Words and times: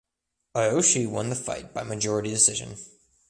Aoshi 0.55 1.05
won 1.07 1.29
the 1.29 1.35
fight 1.35 1.75
by 1.75 1.83
majority 1.83 2.31
decision. 2.31 2.75